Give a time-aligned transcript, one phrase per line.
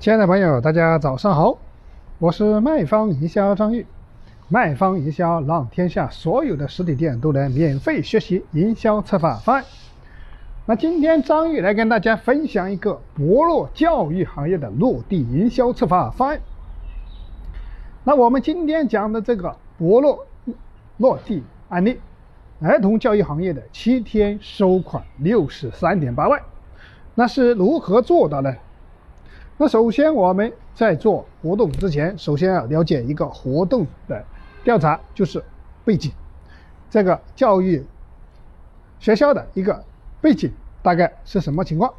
[0.00, 1.58] 亲爱的朋友，大家早上好，
[2.20, 3.84] 我是卖方营销张玉。
[4.46, 9.64] 卖方营销让天下所有的实体店都能免费学习营销策划方案。
[10.66, 16.40] 那今天张玉来跟大家分享一个博洛教育行业的落地营销策划方案。
[18.04, 20.24] 那我们今天讲的这个博洛
[20.98, 21.98] 落地案例，
[22.60, 26.40] 儿童教育行业的七天收款六十三点八万，
[27.16, 28.54] 那是如何做到呢？
[29.60, 34.24] 那首先我们在做活动之前，首先要了解一个活动的。
[34.62, 35.42] 调查就是
[35.84, 36.12] 背景，
[36.88, 37.84] 这个教育
[39.00, 39.84] 学校的一个
[40.20, 40.52] 背景
[40.82, 41.92] 大概是什么情况？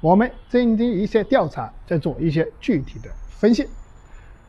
[0.00, 3.68] 我们针对一些调查，再做一些具体的分析。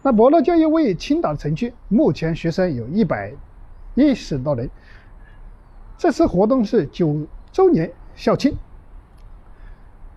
[0.02, 3.32] 那博乐教育位于青岛城区，目前学生有一百
[3.94, 4.70] 一十多人。
[5.98, 8.56] 这次活动是九周年校庆，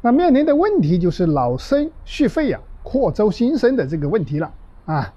[0.01, 4.53] 那面临的问题就是老生续费呀，扩招新生的这个问题了
[4.87, 5.13] 啊。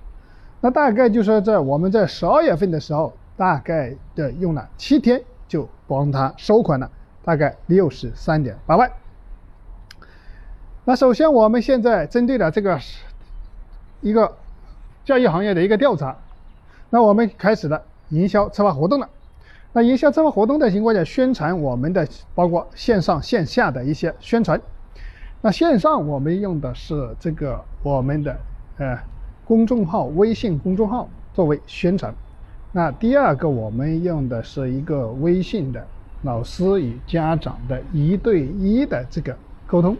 [0.59, 6.89] 那大概就说在我们在十二月份的时候，大概的用了七天就帮他收款了，
[7.23, 8.91] 大概六十三点八万。
[10.83, 12.79] 那首先我们现在针对了这个
[14.01, 14.35] 一个
[15.05, 16.17] 教育行业的一个调查，
[16.89, 19.07] 那我们开始了营销策划活动了。
[19.73, 24.59] 那营销策划活动的情况下，宣传我们的包括线上线下的一些宣传。
[25.41, 28.37] 那线上我们用的是这个我们的
[28.77, 28.97] 呃。
[29.43, 32.13] 公众号、微信公众号作为宣传。
[32.71, 35.85] 那第二个，我们用的是一个微信的
[36.21, 39.35] 老师与家长的一对一的这个
[39.67, 39.97] 沟通。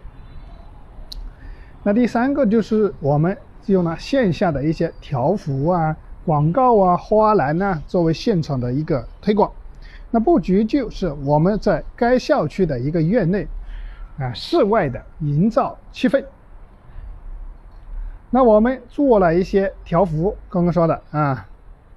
[1.84, 9.52] 那第三个就是我们用了线下的一些条幅啊、广告啊、花篮呐作为现场的一个推广。
[10.12, 13.46] 那布局就是我们在该校区的一个院内
[14.18, 16.24] 啊、室外的营造气氛。
[18.30, 21.48] 那我们做了一些条幅，刚刚说的啊，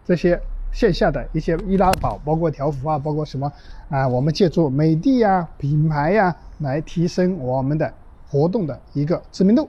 [0.05, 0.41] 这些
[0.73, 3.53] 线下的一些易拉宝，包括条幅啊，包括什么
[3.89, 7.95] 啊，我们借助美的呀、品牌呀，来提升我们的
[8.29, 9.69] 活动的一个知名度。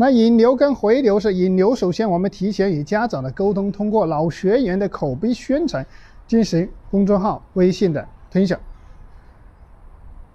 [0.00, 5.84] 那引流跟回流是引流，首先我们提前与家长的沟通，通过老学员的口碑宣传，
[6.28, 8.60] 进行公众号、微信的分享。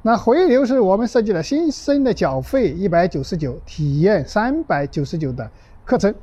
[0.02, 5.50] 那回流是我们设计了新生的缴费一百九十九，体验三百九十九的
[5.86, 6.14] 课程，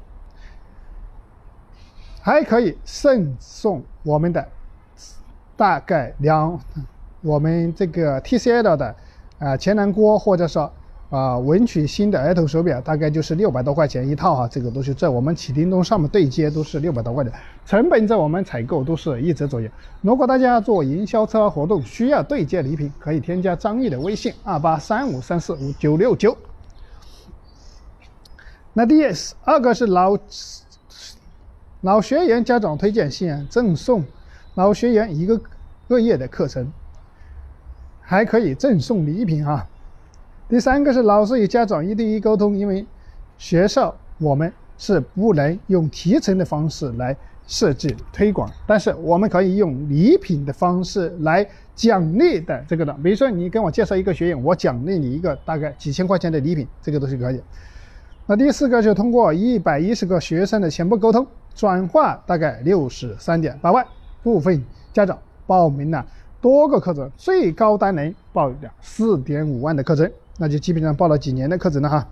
[2.20, 4.46] 还可以赠送我们的
[5.56, 6.60] 大概两
[7.22, 8.94] 我们这个 TCL 的
[9.38, 10.70] 啊钱囊锅，或者说。
[11.10, 17.32] 啊，文曲星的儿童手表大概就是六百多块钱一套哈，这个东西在我们启叮咚上面对接都是六百多块的，
[17.66, 19.68] 成本在我们采购都是一折左右。
[20.02, 26.36] 如果大家做营销策划活动需要对接礼品，可以添加张毅的微信二八三五三四五九六九。
[28.72, 29.04] 那第
[29.42, 30.16] 二个是老
[31.80, 34.04] 老学员家长推荐信赠送
[34.54, 35.40] 老学员一个
[35.88, 36.72] 个月的课程，
[38.00, 39.66] 还可以赠送礼品哈。
[40.50, 42.84] 第三个是老师与家长一对一沟通，因为
[43.38, 47.16] 学校我们是不能用提成的方式来
[47.46, 51.46] 设计推广，但是我们可以用礼品的方式来
[51.76, 57.40] 奖励的这个的，比如说你跟我介绍一个学员，我奖励你一个大概几千块钱的礼品，这个都是可以。
[58.26, 61.24] 那第四个就通过一百一十个学生的全部沟通
[61.54, 63.86] 转化，大概六十三点八万，
[64.20, 64.60] 部分
[64.92, 66.04] 家长报名了
[66.40, 70.10] 多个课程，最高单人报了四点五万的课程。
[70.40, 72.08] 那就基本上报了几年的课程了哈。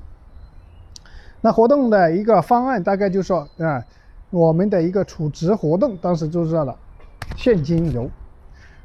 [1.40, 3.82] 那活动的一个方案大概就说啊，
[4.28, 6.76] 我们的一个储值活动，当时就是了
[7.36, 8.10] 现金流。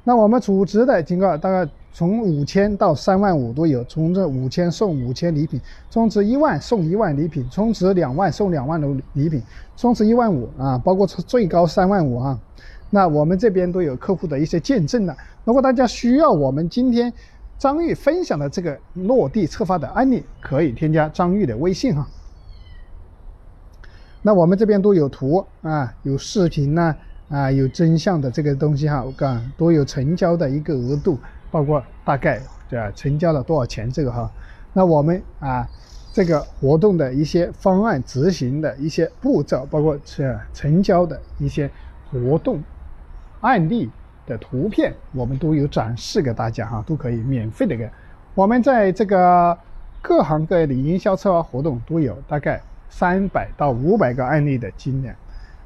[0.06, 5.60] 那我们储值的情况大概从五千到三万五都有，从这五千送五千礼品，
[5.92, 9.44] 充值一万送一万礼品，充值两万送两万的礼品，
[9.76, 12.40] 充值一万五啊，包括最高三万五啊。
[12.90, 15.18] 那我们这边都有客户的一些见证的。
[15.44, 17.12] 如果大家需要我们今天。
[17.64, 22.06] 张玉分享的这个落地策划的案例，可以添加张玉的微信哈。
[24.22, 26.94] 那我们这边都有图啊，有视频呐，
[27.30, 31.18] 啊，有真相的这个东西哈，我讲都有成交的一个额度，
[31.50, 32.42] 包括大概
[32.72, 34.30] 啊成交了多少钱这个哈。
[34.74, 35.66] 那我们啊
[36.12, 41.72] 这个活动的一些方案执行的一些步骤，包括是成交的一些
[42.12, 42.62] 活动
[43.40, 43.90] 案例。
[44.26, 47.90] 的图片我们都有展示给大家哈，都可以免费的给。
[48.36, 49.58] 我们在这个
[50.02, 55.16] 各行各业的营销策划活动都有大概三百到五百个案例的经验。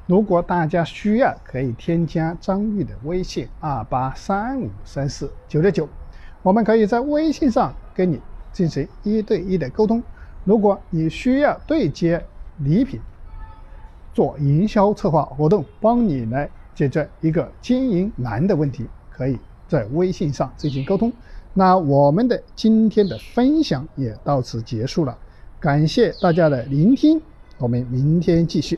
[0.06, 5.88] 如果大家需要，可以添加张玉的微信二八三五三四九六九，
[6.42, 8.20] 我们可以在微信上跟你
[8.52, 10.02] 进行一对一的沟通。
[10.44, 12.24] 如果你需要对接
[12.58, 12.98] 礼品，
[14.14, 19.36] 做营销策划活动，帮你来解决一个经营难的问题，可以
[19.66, 21.12] 在微信上进行沟通。
[21.52, 25.18] 那我们的今天的分享也到此结束了，
[25.58, 27.20] 感谢大家的聆听，
[27.58, 28.76] 我们明天继续。